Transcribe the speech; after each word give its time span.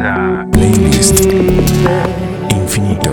Playlist 0.00 1.20
Infinito. 1.20 3.12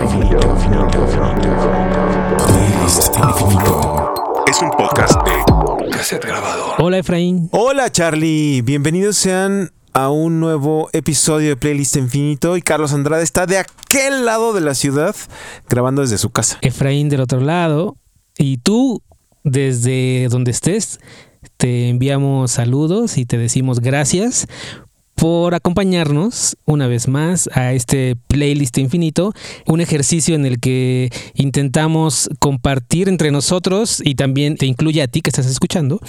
Playlist 2.48 3.18
Infinito. 3.18 4.14
Es 4.48 4.62
un 4.62 4.70
podcast 4.70 5.16
de 5.26 5.92
cassette 5.92 6.24
grabado. 6.24 6.76
Hola 6.78 7.00
Efraín. 7.00 7.50
Hola 7.52 7.92
Charlie, 7.92 8.62
bienvenidos 8.62 9.18
sean 9.18 9.72
a 9.92 10.10
un 10.10 10.40
nuevo 10.40 10.88
episodio 10.94 11.50
de 11.50 11.58
Playlist 11.58 11.98
Infinito 11.98 12.56
y 12.56 12.62
Carlos 12.62 12.94
Andrade 12.94 13.24
está 13.24 13.46
de 13.46 13.58
aquel 13.58 14.24
lado 14.24 14.54
de 14.54 14.62
la 14.62 14.74
ciudad 14.74 15.14
grabando 15.68 16.04
desde 16.04 16.18
su 16.18 16.30
casa. 16.30 16.58
Efraín 16.62 17.10
del 17.10 17.20
otro 17.20 17.42
lado. 17.42 17.98
Y 18.38 18.60
tú, 18.60 19.04
desde 19.44 20.30
donde 20.30 20.52
estés, 20.52 21.02
te 21.58 21.90
enviamos 21.90 22.52
saludos 22.52 23.18
y 23.18 23.26
te 23.26 23.38
decimos 23.38 23.82
gracias 23.82 24.48
por 25.18 25.56
acompañarnos 25.56 26.58
una 26.66 26.86
vez 26.86 27.08
más 27.08 27.50
a 27.54 27.74
este 27.74 28.16
playlist 28.28 28.78
infinito, 28.78 29.34
un 29.66 29.82
ejercicio 29.82 30.36
en 30.36 30.46
el 30.46 30.60
que 30.60 31.12
intentamos 31.34 32.30
compartir 32.38 33.10
entre 33.10 33.32
nosotros 33.32 34.00
y 34.06 34.14
también 34.14 34.58
te 34.58 34.68
incluye 34.68 35.02
a 35.02 35.08
ti 35.08 35.22
que 35.22 35.32
estás 35.32 35.48
escuchando, 35.48 36.00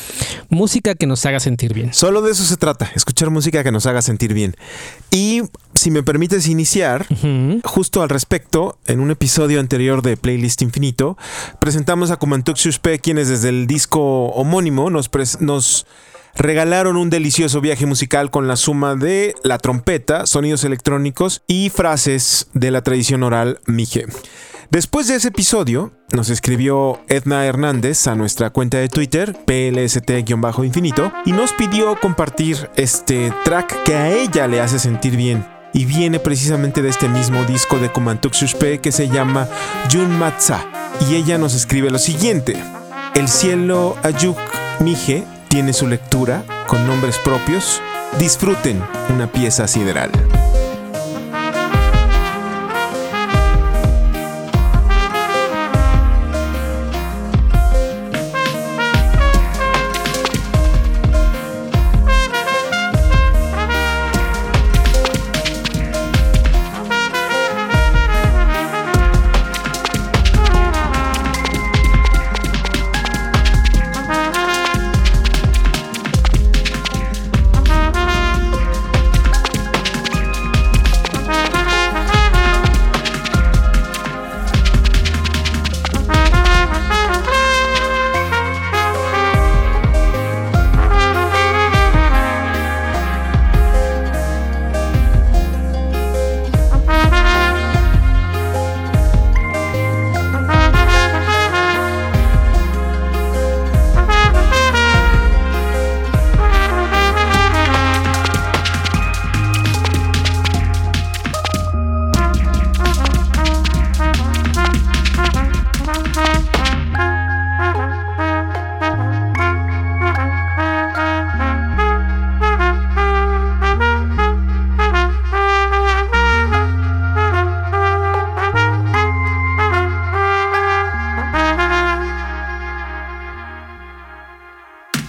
música 0.50 0.94
que 0.94 1.06
nos 1.06 1.24
haga 1.24 1.40
sentir 1.40 1.72
bien. 1.72 1.94
Solo 1.94 2.20
de 2.20 2.32
eso 2.32 2.44
se 2.44 2.58
trata, 2.58 2.92
escuchar 2.94 3.30
música 3.30 3.64
que 3.64 3.72
nos 3.72 3.86
haga 3.86 4.02
sentir 4.02 4.34
bien. 4.34 4.54
Y 5.10 5.40
si 5.72 5.90
me 5.90 6.02
permites 6.02 6.46
iniciar, 6.46 7.06
justo 7.64 8.02
al 8.02 8.10
respecto, 8.10 8.78
en 8.86 9.00
un 9.00 9.10
episodio 9.10 9.58
anterior 9.58 10.02
de 10.02 10.18
Playlist 10.18 10.60
Infinito, 10.60 11.16
presentamos 11.60 12.10
a 12.10 12.18
P, 12.82 12.98
quienes 12.98 13.28
desde 13.28 13.48
el 13.48 13.66
disco 13.66 14.26
homónimo 14.26 14.90
nos, 14.90 15.08
nos 15.40 15.86
regalaron 16.38 16.96
un 16.96 17.10
delicioso 17.10 17.60
viaje 17.60 17.84
musical 17.84 18.30
con 18.30 18.48
la 18.48 18.56
suma 18.56 18.94
de 18.94 19.34
la 19.42 19.58
trompeta, 19.58 20.24
sonidos 20.24 20.64
electrónicos 20.64 21.42
y 21.48 21.68
frases 21.68 22.48
de 22.54 22.70
la 22.70 22.82
tradición 22.82 23.24
oral 23.24 23.60
mije. 23.66 24.06
Después 24.70 25.08
de 25.08 25.16
ese 25.16 25.28
episodio, 25.28 25.92
nos 26.12 26.30
escribió 26.30 27.00
Edna 27.08 27.44
Hernández 27.44 28.06
a 28.06 28.14
nuestra 28.14 28.50
cuenta 28.50 28.78
de 28.78 28.88
Twitter, 28.88 29.36
plst-infinito, 29.46 31.12
y 31.24 31.32
nos 31.32 31.52
pidió 31.52 31.98
compartir 31.98 32.70
este 32.76 33.32
track 33.44 33.82
que 33.82 33.96
a 33.96 34.10
ella 34.10 34.46
le 34.46 34.60
hace 34.60 34.78
sentir 34.78 35.16
bien. 35.16 35.44
Y 35.72 35.86
viene 35.86 36.20
precisamente 36.20 36.82
de 36.82 36.90
este 36.90 37.08
mismo 37.08 37.44
disco 37.44 37.78
de 37.78 37.90
Kumantuxius 37.90 38.54
P 38.54 38.78
que 38.78 38.92
se 38.92 39.08
llama 39.08 39.48
Jun 39.90 40.18
Matza. 40.18 40.66
Y 41.08 41.14
ella 41.14 41.38
nos 41.38 41.54
escribe 41.54 41.90
lo 41.90 41.98
siguiente. 41.98 42.56
El 43.14 43.28
cielo 43.28 43.96
Ayuk 44.02 44.38
Mije 44.80 45.24
tiene 45.48 45.72
su 45.72 45.86
lectura 45.86 46.44
con 46.66 46.86
nombres 46.86 47.18
propios. 47.18 47.82
Disfruten 48.18 48.82
una 49.10 49.30
pieza 49.30 49.66
sideral. 49.66 50.10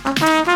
Oh. 0.05 0.48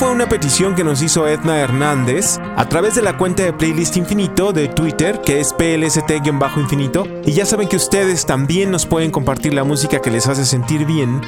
Fue 0.00 0.10
una 0.10 0.30
petición 0.30 0.74
que 0.74 0.82
nos 0.82 1.02
hizo 1.02 1.28
Edna 1.28 1.60
Hernández 1.60 2.38
a 2.56 2.66
través 2.70 2.94
de 2.94 3.02
la 3.02 3.18
cuenta 3.18 3.42
de 3.42 3.52
Playlist 3.52 3.98
Infinito 3.98 4.50
de 4.50 4.68
Twitter, 4.68 5.20
que 5.20 5.40
es 5.40 5.52
PLST-Infinito. 5.52 7.06
Y 7.26 7.32
ya 7.32 7.44
saben 7.44 7.68
que 7.68 7.76
ustedes 7.76 8.24
también 8.24 8.70
nos 8.70 8.86
pueden 8.86 9.10
compartir 9.10 9.52
la 9.52 9.62
música 9.62 10.00
que 10.00 10.10
les 10.10 10.26
hace 10.26 10.46
sentir 10.46 10.86
bien 10.86 11.20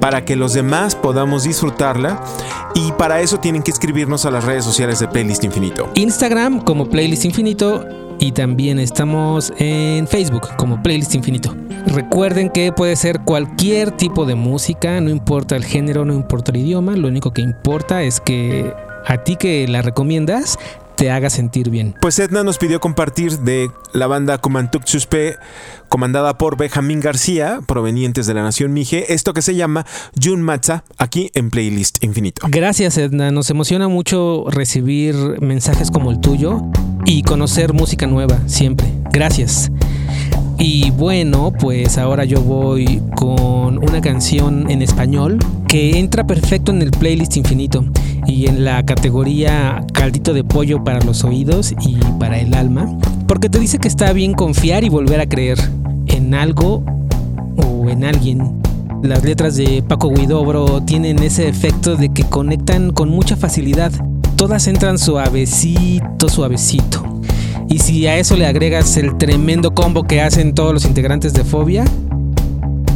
para 0.00 0.24
que 0.24 0.34
los 0.34 0.54
demás 0.54 0.96
podamos 0.96 1.44
disfrutarla. 1.44 2.20
Y 2.74 2.90
para 2.98 3.20
eso 3.20 3.38
tienen 3.38 3.62
que 3.62 3.70
escribirnos 3.70 4.26
a 4.26 4.32
las 4.32 4.42
redes 4.42 4.64
sociales 4.64 4.98
de 4.98 5.06
Playlist 5.06 5.44
Infinito. 5.44 5.88
Instagram 5.94 6.64
como 6.64 6.90
Playlist 6.90 7.26
Infinito 7.26 7.84
y 8.18 8.32
también 8.32 8.80
estamos 8.80 9.52
en 9.56 10.08
Facebook 10.08 10.48
como 10.56 10.82
Playlist 10.82 11.14
Infinito. 11.14 11.54
Recuerden 11.86 12.50
que 12.50 12.72
puede 12.72 12.96
ser 12.96 13.20
cualquier 13.20 13.92
tipo 13.92 14.26
de 14.26 14.34
música, 14.34 15.00
no 15.00 15.10
importa 15.10 15.56
el 15.56 15.64
género, 15.64 16.04
no 16.04 16.14
importa 16.14 16.50
el 16.50 16.58
idioma, 16.58 16.96
lo 16.96 17.08
único 17.08 17.32
que 17.32 17.42
importa 17.42 18.02
es 18.02 18.20
que 18.20 18.72
a 19.06 19.22
ti 19.22 19.36
que 19.36 19.68
la 19.68 19.82
recomiendas 19.82 20.58
te 20.96 21.10
haga 21.10 21.30
sentir 21.30 21.70
bien. 21.70 21.94
Pues 22.00 22.18
Edna 22.18 22.42
nos 22.42 22.58
pidió 22.58 22.80
compartir 22.80 23.38
de 23.40 23.70
la 23.92 24.06
banda 24.06 24.38
Comantuk 24.38 24.84
Chuspe, 24.84 25.36
comandada 25.88 26.38
por 26.38 26.56
Benjamín 26.56 27.00
García, 27.00 27.60
provenientes 27.66 28.26
de 28.26 28.34
la 28.34 28.42
nación 28.42 28.72
Mije, 28.72 29.12
esto 29.12 29.32
que 29.32 29.42
se 29.42 29.54
llama 29.54 29.86
Jun 30.20 30.42
Matza, 30.42 30.84
aquí 30.96 31.30
en 31.34 31.50
Playlist 31.50 32.02
Infinito. 32.02 32.46
Gracias 32.48 32.98
Edna, 32.98 33.30
nos 33.30 33.50
emociona 33.50 33.88
mucho 33.88 34.46
recibir 34.48 35.14
mensajes 35.40 35.90
como 35.90 36.10
el 36.10 36.20
tuyo 36.20 36.62
y 37.04 37.22
conocer 37.22 37.74
música 37.74 38.06
nueva, 38.06 38.40
siempre. 38.46 38.88
Gracias. 39.12 39.70
Y 40.58 40.90
bueno, 40.90 41.52
pues 41.52 41.98
ahora 41.98 42.24
yo 42.24 42.40
voy 42.40 43.02
con 43.14 43.78
una 43.78 44.00
canción 44.00 44.70
en 44.70 44.80
español 44.80 45.38
que 45.68 45.98
entra 45.98 46.26
perfecto 46.26 46.72
en 46.72 46.80
el 46.80 46.90
playlist 46.90 47.36
infinito 47.36 47.84
y 48.26 48.46
en 48.46 48.64
la 48.64 48.84
categoría 48.84 49.84
caldito 49.92 50.32
de 50.32 50.44
pollo 50.44 50.82
para 50.82 51.00
los 51.00 51.24
oídos 51.24 51.74
y 51.80 51.96
para 52.18 52.38
el 52.38 52.54
alma, 52.54 52.98
porque 53.28 53.48
te 53.48 53.58
dice 53.58 53.78
que 53.78 53.88
está 53.88 54.12
bien 54.12 54.32
confiar 54.32 54.82
y 54.84 54.88
volver 54.88 55.20
a 55.20 55.28
creer 55.28 55.58
en 56.06 56.34
algo 56.34 56.82
o 57.56 57.88
en 57.88 58.04
alguien. 58.04 58.62
Las 59.02 59.24
letras 59.24 59.56
de 59.56 59.84
Paco 59.86 60.10
Guidobro 60.10 60.82
tienen 60.82 61.22
ese 61.22 61.48
efecto 61.48 61.96
de 61.96 62.08
que 62.08 62.24
conectan 62.24 62.92
con 62.92 63.10
mucha 63.10 63.36
facilidad. 63.36 63.92
Todas 64.36 64.66
entran 64.66 64.98
suavecito, 64.98 66.28
suavecito. 66.28 67.05
Y 67.68 67.78
si 67.80 68.06
a 68.06 68.16
eso 68.16 68.36
le 68.36 68.46
agregas 68.46 68.96
el 68.96 69.18
tremendo 69.18 69.74
combo 69.74 70.04
que 70.04 70.20
hacen 70.20 70.54
todos 70.54 70.72
los 70.72 70.84
integrantes 70.84 71.32
de 71.32 71.44
Fobia, 71.44 71.84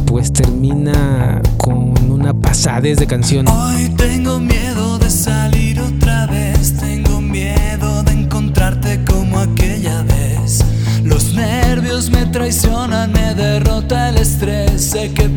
pues 0.05 0.31
termina 0.31 1.41
con 1.57 1.93
una 2.09 2.33
pasadez 2.33 2.97
de 2.97 3.07
canción. 3.07 3.47
Hoy 3.47 3.89
tengo 3.97 4.39
miedo 4.39 4.97
de 4.97 5.09
salir 5.09 5.79
otra 5.79 6.25
vez, 6.27 6.77
tengo 6.77 7.19
miedo 7.19 8.03
de 8.03 8.11
encontrarte 8.13 9.03
como 9.03 9.39
aquella 9.39 10.03
vez. 10.03 10.63
Los 11.03 11.33
nervios 11.33 12.09
me 12.09 12.25
traicionan, 12.27 13.11
me 13.11 13.35
derrota 13.35 14.09
el 14.09 14.17
estrés, 14.17 14.81
sé 14.81 15.11
que 15.13 15.27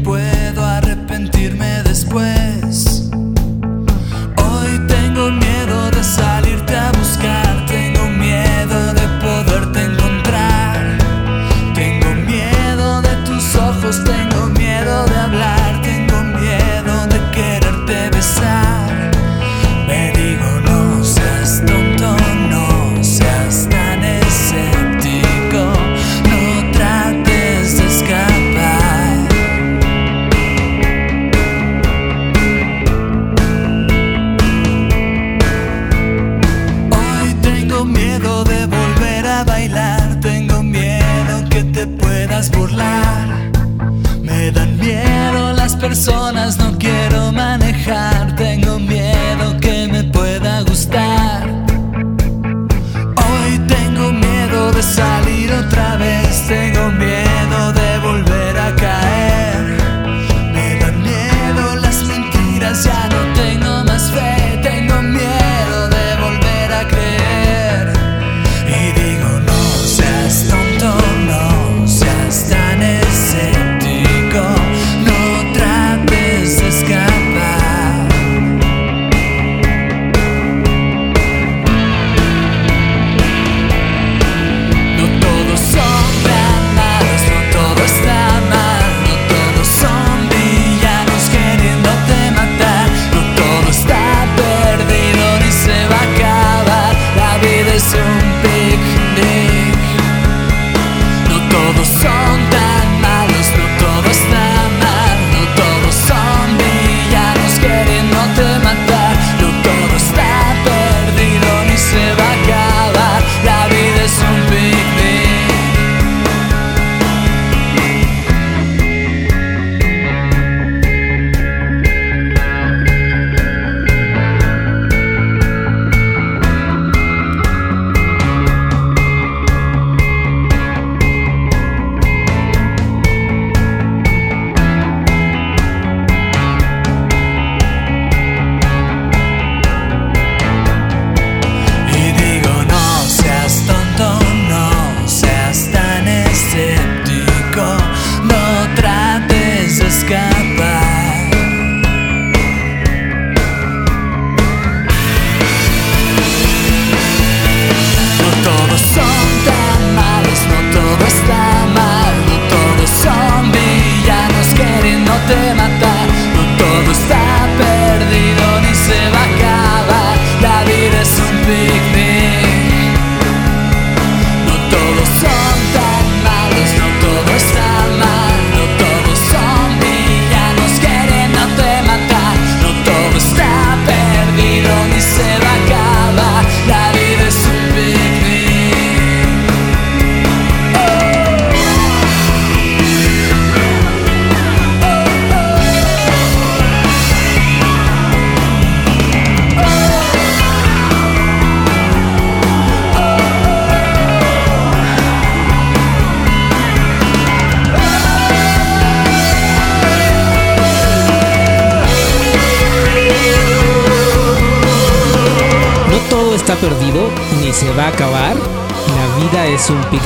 es 219.54 219.70
un 219.70 219.80
picnic. 219.84 220.02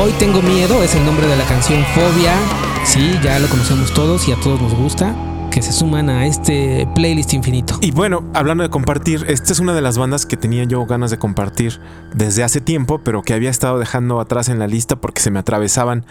Hoy 0.00 0.12
tengo 0.20 0.40
miedo 0.40 0.84
es 0.84 0.94
el 0.94 1.04
nombre 1.04 1.26
de 1.26 1.36
la 1.36 1.44
canción 1.46 1.84
Fobia. 1.94 2.34
Sí, 2.84 3.18
ya 3.24 3.40
lo 3.40 3.48
conocemos 3.48 3.92
todos 3.92 4.28
y 4.28 4.32
a 4.32 4.36
todos 4.36 4.60
nos 4.62 4.72
gusta. 4.74 5.16
Que 5.50 5.62
se 5.62 5.72
suman 5.72 6.08
a 6.08 6.26
este 6.26 6.86
playlist 6.94 7.32
infinito. 7.32 7.76
Y 7.80 7.90
bueno, 7.90 8.30
hablando 8.34 8.62
de 8.62 8.70
compartir, 8.70 9.24
esta 9.28 9.52
es 9.52 9.58
una 9.58 9.74
de 9.74 9.80
las 9.80 9.98
bandas 9.98 10.26
que 10.26 10.36
tenía 10.36 10.62
yo 10.62 10.86
ganas 10.86 11.10
de 11.10 11.18
compartir 11.18 11.80
desde 12.14 12.44
hace 12.44 12.60
tiempo, 12.60 13.00
pero 13.02 13.22
que 13.22 13.34
había 13.34 13.50
estado 13.50 13.80
dejando 13.80 14.20
atrás 14.20 14.48
en 14.48 14.60
la 14.60 14.68
lista 14.68 14.94
porque 14.94 15.20
se 15.22 15.32
me 15.32 15.40
atravesaban 15.40 16.04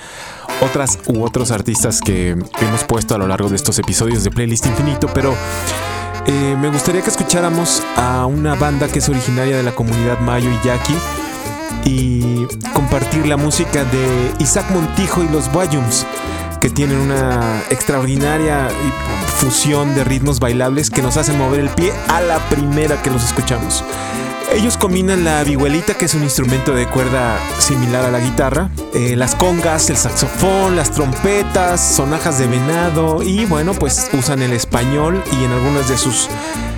otras 0.59 0.99
u 1.07 1.23
otros 1.23 1.51
artistas 1.51 2.01
que 2.01 2.31
hemos 2.31 2.83
puesto 2.85 3.15
a 3.15 3.17
lo 3.17 3.27
largo 3.27 3.47
de 3.47 3.55
estos 3.55 3.79
episodios 3.79 4.25
de 4.25 4.31
Playlist 4.31 4.65
Infinito, 4.65 5.07
pero 5.13 5.33
eh, 6.25 6.57
me 6.59 6.69
gustaría 6.69 7.01
que 7.01 7.09
escucháramos 7.11 7.81
a 7.95 8.25
una 8.25 8.55
banda 8.55 8.89
que 8.89 8.99
es 8.99 9.07
originaria 9.07 9.55
de 9.55 9.63
la 9.63 9.73
comunidad 9.73 10.19
Mayo 10.19 10.49
y 10.49 10.67
Yaqui 10.67 10.95
y 11.85 12.45
compartir 12.73 13.27
la 13.27 13.37
música 13.37 13.83
de 13.83 14.33
Isaac 14.39 14.69
Montijo 14.71 15.23
y 15.23 15.29
los 15.29 15.51
Bayums, 15.51 16.05
que 16.61 16.69
tienen 16.69 16.97
una 16.97 17.61
extraordinaria 17.69 18.69
fusión 19.37 19.95
de 19.95 20.03
ritmos 20.03 20.39
bailables 20.39 20.89
que 20.89 21.01
nos 21.01 21.17
hacen 21.17 21.37
mover 21.37 21.59
el 21.59 21.69
pie 21.69 21.93
a 22.07 22.21
la 22.21 22.39
primera 22.49 23.01
que 23.01 23.11
los 23.11 23.23
escuchamos. 23.23 23.83
Ellos 24.53 24.77
combinan 24.77 25.25
la 25.25 25.43
vihuelita, 25.43 25.95
que 25.95 26.05
es 26.05 26.13
un 26.13 26.23
instrumento 26.23 26.73
de 26.73 26.87
cuerda 26.87 27.37
similar 27.59 28.05
a 28.05 28.11
la 28.11 28.19
guitarra, 28.19 28.69
eh, 28.93 29.15
las 29.17 29.35
congas, 29.35 29.89
el 29.89 29.97
saxofón, 29.97 30.75
las 30.75 30.91
trompetas, 30.91 31.95
sonajas 31.95 32.39
de 32.39 32.47
venado 32.47 33.21
y 33.21 33.45
bueno, 33.45 33.73
pues 33.73 34.09
usan 34.13 34.41
el 34.41 34.53
español 34.53 35.21
y 35.33 35.43
en 35.43 35.51
algunas 35.51 35.89
de 35.89 35.97
sus 35.97 36.29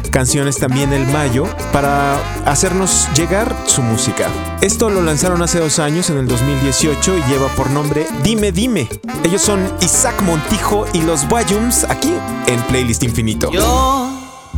canciones 0.09 0.57
también 0.57 0.93
el 0.93 1.05
mayo 1.07 1.45
para 1.71 2.17
hacernos 2.45 3.07
llegar 3.15 3.55
su 3.65 3.81
música. 3.81 4.27
Esto 4.61 4.89
lo 4.89 5.01
lanzaron 5.01 5.41
hace 5.41 5.59
dos 5.59 5.79
años, 5.79 6.09
en 6.09 6.17
el 6.17 6.27
2018, 6.27 7.17
y 7.17 7.23
lleva 7.23 7.47
por 7.49 7.69
nombre 7.69 8.07
Dime 8.23 8.51
Dime. 8.51 8.89
Ellos 9.23 9.41
son 9.41 9.71
Isaac 9.81 10.21
Montijo 10.23 10.85
y 10.93 11.01
los 11.01 11.27
Bayums 11.29 11.83
aquí 11.85 12.13
en 12.47 12.61
Playlist 12.63 13.03
Infinito. 13.03 13.51
Yo, 13.51 14.09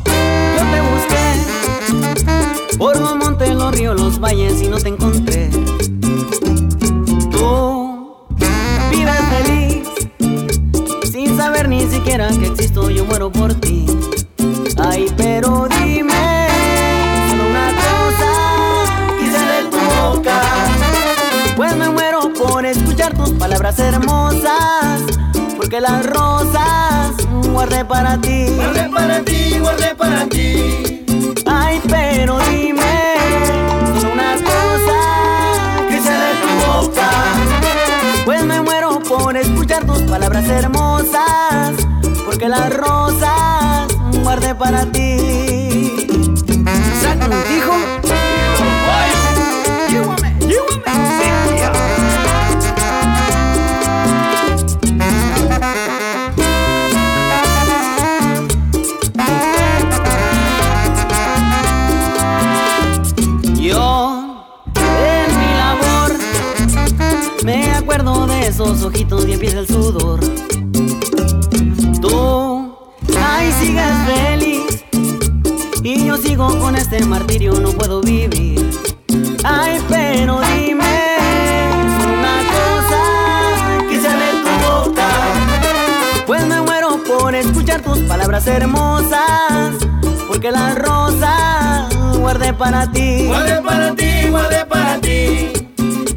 yo 0.05 0.63
te 0.71 0.81
busqué 0.81 2.77
por 2.77 2.99
los 2.99 3.15
montes, 3.15 3.49
los 3.49 3.71
ríos, 3.75 3.99
los 3.99 4.19
valles 4.19 4.61
y 4.61 4.67
no 4.67 4.77
te 4.77 4.89
encontré. 4.89 5.49
Tú 7.31 8.15
vives 8.89 9.21
feliz 9.29 9.87
sin 11.11 11.37
saber 11.37 11.69
ni 11.69 11.87
siquiera 11.87 12.29
que 12.29 12.47
existo, 12.47 12.89
yo 12.89 13.05
muero 13.05 13.31
por 13.31 13.53
ti. 13.53 13.85
Ay, 14.77 15.05
pero 15.41 15.67
dime 15.79 16.47
solo 17.29 17.47
una 17.49 17.67
cosa, 17.85 19.17
quise 19.17 19.39
de 19.39 19.63
tu 19.71 19.77
boca. 19.77 20.39
Pues 21.55 21.75
me 21.75 21.89
muero 21.89 22.31
por 22.33 22.63
escuchar 22.63 23.15
tus 23.17 23.31
palabras 23.31 23.79
hermosas, 23.79 25.01
porque 25.57 25.81
las 25.81 26.05
rosas 26.05 27.15
guardé 27.51 27.83
para 27.85 28.21
ti. 28.21 28.53
Guardé 28.55 28.89
para 28.89 29.21
ti, 29.23 29.59
guardé 29.59 29.95
para 29.95 30.25
ti. 30.27 31.03
Ay, 31.47 31.81
pero 31.89 32.37
dime 32.51 33.15
solo 33.99 34.13
una 34.13 34.35
cosa, 34.35 35.87
Quise 35.89 36.11
de 36.11 36.33
tu 36.41 36.49
boca. 36.67 37.09
pues 38.25 38.43
me 38.43 38.61
muero 38.61 38.99
por 38.99 39.35
escuchar 39.35 39.85
tus 39.85 40.03
palabras 40.03 40.47
hermosas, 40.47 41.71
porque 42.25 42.47
las 42.47 42.71
rosas 42.77 43.87
guardé 44.23 44.53
para 44.55 44.85
ti. 44.85 45.20
Por 87.31 87.39
escuchar 87.39 87.81
tus 87.81 87.99
palabras 87.99 88.45
hermosas, 88.45 89.75
porque 90.27 90.51
las 90.51 90.75
rosas 90.77 91.87
guardé 92.19 92.53
para 92.53 92.91
ti. 92.91 93.27
Guardé 93.27 93.61
para 93.61 93.95
ti, 93.95 94.27
guardé 94.29 94.65
para 94.65 94.99
ti. 94.99 95.53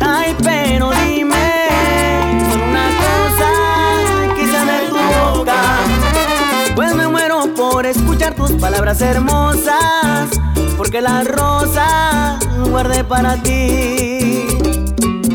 Ay, 0.01 0.37
pero 0.43 0.91
dime 0.91 1.69
solo 2.51 2.65
una 2.65 2.89
cosa, 3.05 4.35
quise 4.35 4.59
de 4.59 4.89
tu 4.89 5.37
boca. 5.37 5.63
Pues 6.75 6.97
me 6.97 7.07
muero 7.07 7.55
por 7.55 7.87
escuchar 7.87 8.35
tus 8.35 8.51
palabras 8.55 9.01
hermosas, 9.01 10.31
porque 10.77 11.01
las 11.01 11.29
rosas 11.29 12.45
guardé 12.69 13.05
para 13.05 13.37
ti. 13.37 14.14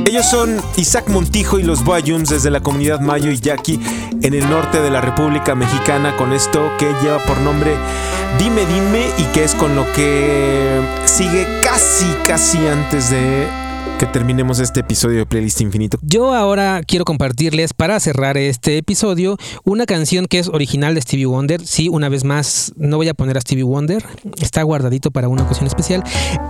Ellos 0.10 0.26
son 0.26 0.60
Isaac 0.76 1.08
Montijo 1.10 1.60
y 1.60 1.62
los 1.62 1.86
Bayums 1.86 2.30
desde 2.30 2.50
la 2.50 2.62
comunidad 2.62 3.00
Mayo 3.00 3.30
y 3.30 3.40
Yaqui 3.40 3.80
en 4.24 4.34
el 4.34 4.50
norte 4.50 4.82
de 4.82 4.90
la 4.90 5.02
República 5.02 5.54
Mexicana 5.54 6.18
con 6.18 6.34
esto 6.34 6.72
que 6.80 6.92
lleva 7.04 7.24
por 7.26 7.38
nombre 7.42 7.76
Dime 8.40 8.66
Dime 8.66 9.06
y 9.20 9.24
que 9.26 9.44
es 9.44 9.54
con 9.54 9.76
lo 9.76 9.86
que 9.94 10.82
sigue 11.06 11.46
casi 11.64 12.08
casi 12.26 12.58
antes 12.66 13.12
de 13.12 13.48
que 14.00 14.06
terminemos 14.06 14.60
este 14.60 14.80
episodio 14.80 15.18
de 15.18 15.26
Playlist 15.26 15.60
Infinito. 15.60 16.00
Yo 16.02 16.34
ahora 16.34 16.82
quiero 16.88 17.04
compartirles 17.04 17.74
para 17.74 18.00
cerrar 18.00 18.38
este 18.38 18.78
episodio 18.78 19.38
una 19.66 19.86
canción 19.86 20.26
que 20.26 20.40
es 20.40 20.48
original 20.48 20.96
de 20.96 21.02
Stevie 21.02 21.26
Wonder. 21.26 21.68
Sí, 21.68 21.90
una 21.90 22.08
vez 22.08 22.24
más, 22.24 22.72
no 22.78 22.96
voy 22.96 23.10
a 23.10 23.14
poner 23.14 23.38
a 23.38 23.42
Stevie 23.42 23.66
Wonder, 23.66 24.06
está 24.42 24.64
guardadito 24.64 25.12
para 25.12 25.28
una 25.28 25.44
ocasión 25.44 25.68
especial. 25.68 26.02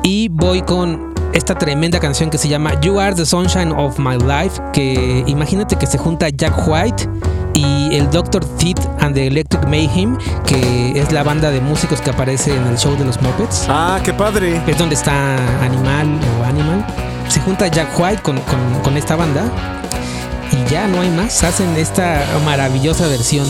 Y 0.03 0.29
voy 0.29 0.61
con 0.61 1.11
esta 1.33 1.55
tremenda 1.55 1.99
canción 1.99 2.29
que 2.29 2.37
se 2.37 2.49
llama 2.49 2.79
You 2.81 2.99
Are 2.99 3.15
the 3.15 3.25
Sunshine 3.25 3.71
of 3.71 3.97
My 3.97 4.17
Life, 4.17 4.61
que 4.71 5.23
imagínate 5.25 5.75
que 5.75 5.87
se 5.87 5.97
junta 5.97 6.29
Jack 6.29 6.67
White 6.67 7.09
y 7.55 7.95
el 7.95 8.11
Dr. 8.11 8.45
Teeth 8.57 8.79
and 8.99 9.15
the 9.15 9.25
Electric 9.25 9.67
Mayhem, 9.67 10.19
que 10.45 10.91
es 10.95 11.11
la 11.11 11.23
banda 11.23 11.49
de 11.49 11.61
músicos 11.61 11.99
que 11.99 12.11
aparece 12.11 12.55
en 12.55 12.67
el 12.67 12.77
show 12.77 12.95
de 12.95 13.05
los 13.05 13.19
Muppets. 13.23 13.65
Ah, 13.69 13.99
qué 14.05 14.13
padre. 14.13 14.61
Es 14.67 14.77
donde 14.77 14.93
está 14.93 15.35
Animal 15.63 16.19
o 16.39 16.43
Animal. 16.43 17.08
Se 17.29 17.39
junta 17.41 17.67
Jack 17.67 17.97
White 17.99 18.21
con, 18.23 18.39
con- 18.83 18.97
esta 18.97 19.15
banda 19.15 19.43
y 20.51 20.69
ya 20.69 20.87
no 20.87 21.01
hay 21.01 21.09
más. 21.09 21.43
Hacen 21.43 21.75
esta 21.77 22.25
maravillosa 22.43 23.07
versión. 23.07 23.47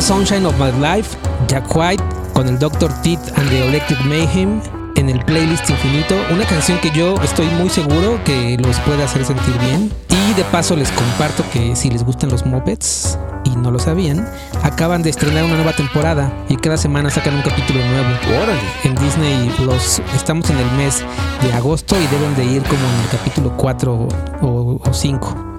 Sunshine 0.00 0.46
of 0.46 0.54
My 0.58 0.70
Life, 0.80 1.18
Jack 1.48 1.74
White 1.76 2.02
con 2.32 2.48
el 2.48 2.58
Dr. 2.58 2.90
Teeth 3.02 3.20
and 3.36 3.48
the 3.50 3.66
Electric 3.66 4.00
Mayhem 4.06 4.60
en 4.96 5.10
el 5.10 5.24
playlist 5.24 5.68
infinito. 5.68 6.14
Una 6.30 6.44
canción 6.46 6.78
que 6.78 6.90
yo 6.90 7.14
estoy 7.22 7.46
muy 7.58 7.68
seguro 7.68 8.18
que 8.24 8.56
los 8.58 8.78
puede 8.80 9.02
hacer 9.02 9.24
sentir 9.24 9.58
bien. 9.58 9.92
Y 10.08 10.34
de 10.34 10.44
paso 10.44 10.76
les 10.76 10.90
comparto 10.92 11.44
que 11.52 11.76
si 11.76 11.90
les 11.90 12.04
gustan 12.04 12.30
los 12.30 12.46
mopeds 12.46 13.18
y 13.44 13.50
no 13.50 13.70
lo 13.70 13.78
sabían, 13.78 14.26
acaban 14.62 15.02
de 15.02 15.10
estrenar 15.10 15.44
una 15.44 15.56
nueva 15.56 15.72
temporada 15.72 16.32
y 16.48 16.56
cada 16.56 16.76
semana 16.76 17.10
sacan 17.10 17.34
un 17.34 17.42
capítulo 17.42 17.80
nuevo. 17.84 18.42
Órale. 18.42 18.60
En 18.84 18.94
Disney 18.94 19.52
Plus 19.56 20.00
estamos 20.14 20.48
en 20.50 20.58
el 20.58 20.70
mes 20.72 21.04
de 21.42 21.52
agosto 21.52 21.96
y 22.00 22.06
deben 22.06 22.34
de 22.36 22.44
ir 22.44 22.62
como 22.62 22.80
en 22.80 23.00
el 23.02 23.08
capítulo 23.10 23.52
4 23.56 24.08
o, 24.42 24.80
5. 24.90 25.51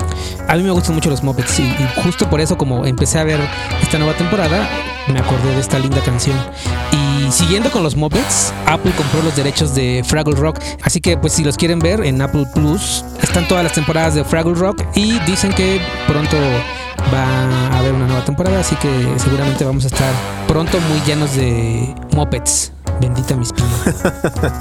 A 0.48 0.56
mí 0.56 0.64
me 0.64 0.72
gustan 0.72 0.96
mucho 0.96 1.10
los 1.10 1.24
Muppets 1.24 1.60
y, 1.60 1.76
justo 2.04 2.30
por 2.30 2.42
eso 2.42 2.58
como 2.58 2.86
empecé 2.86 3.20
a 3.20 3.24
ver 3.24 3.40
esta 3.82 3.98
nueva 3.98 4.14
temporada, 4.14 4.68
me 5.08 5.20
acordé 5.20 5.54
de 5.54 5.60
esta 5.60 5.80
linda 5.80 6.02
canción. 6.02 6.38
Y 6.92 7.32
siguiendo 7.32 7.72
con 7.72 7.84
los 7.84 7.96
Muppets, 7.96 8.54
Apple 8.66 8.92
compró 8.98 9.22
los 9.22 9.36
derechos 9.36 9.74
de 9.76 10.04
Fraggle 10.06 10.36
Rock. 10.36 10.60
Así 10.84 11.02
que 11.02 11.18
pues 11.18 11.34
si 11.34 11.44
los 11.44 11.58
quieren 11.58 11.80
ver 11.80 12.04
en 12.04 12.22
Apple 12.22 12.46
Plus, 12.54 13.06
están 13.22 13.48
todas 13.48 13.64
las 13.64 13.74
temporadas 13.74 14.16
de 14.16 14.24
Fraggle 14.24 14.56
Rock 14.56 14.84
y 14.96 15.20
dicen 15.20 15.54
que 15.54 15.82
pronto 16.08 16.38
va 17.14 17.24
a 17.76 17.80
haber 17.80 17.94
una 17.94 18.08
nueva 18.08 18.24
temporada, 18.24 18.60
así 18.60 18.76
que 18.76 18.90
seguramente 19.18 19.64
vamos 19.66 19.86
a 19.86 19.88
estar 19.88 20.14
pronto 20.48 20.80
muy 20.82 21.00
llenos 21.02 21.36
de 21.36 21.94
Muppets. 22.12 22.73
Bendita 23.00 23.36
mis 23.36 23.52
pinos. 23.52 23.72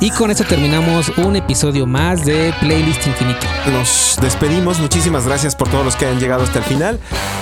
y 0.01 0.11
con 0.11 0.31
eso 0.31 0.45
terminamos 0.45 1.11
un 1.19 1.37
episodio 1.37 1.87
más 1.87 2.25
de 2.25 2.53
Playlist 2.61 3.07
Infinito. 3.07 3.47
Nos 3.73 4.19
despedimos. 4.21 4.81
Muchísimas 4.81 5.27
gracias 5.27 5.55
por 5.55 5.69
todos 5.69 5.85
los 5.85 5.97
que 5.97 6.07
han 6.07 6.19
llegado 6.19 6.43
hasta 6.43 6.59
el 6.59 6.65
final. 6.65 6.99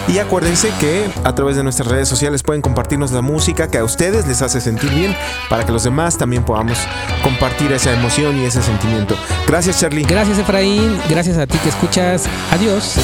Y 0.09 0.19
acuérdense 0.19 0.71
que 0.81 1.09
a 1.25 1.35
través 1.35 1.57
de 1.57 1.63
nuestras 1.63 1.89
redes 1.89 2.09
sociales 2.09 2.43
pueden 2.43 2.63
compartirnos 2.63 3.13
la 3.13 3.23
música 3.23 3.69
que 3.69 3.79
a 3.79 3.85
ustedes 3.85 4.27
les 4.27 4.43
hace 4.43 4.61
sentir 4.61 4.91
bien 4.91 5.17
para 5.49 5.65
que 5.65 5.73
los 5.73 5.85
demás 5.85 6.19
también 6.19 6.43
podamos 6.45 6.79
compartir 7.23 7.73
esa 7.73 7.93
emoción 7.93 8.37
y 8.39 8.45
ese 8.45 8.63
sentimiento. 8.63 9.15
Gracias, 9.47 9.81
Charlie. 9.81 10.03
Gracias, 10.05 10.39
Efraín. 10.39 10.99
Gracias 11.09 11.39
a 11.39 11.47
ti 11.47 11.59
que 11.59 11.69
escuchas. 11.69 12.27
Adiós. 12.51 12.97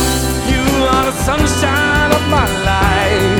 You 0.48 0.84
are 0.86 1.10
the 1.10 1.24
sunshine 1.24 2.12
of 2.12 2.22
my 2.28 2.46
life. 2.64 3.35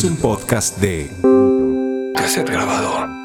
Es 0.00 0.04
un 0.04 0.16
podcast 0.16 0.78
de 0.78 1.10
cassette 2.14 2.48
grabador. 2.48 3.19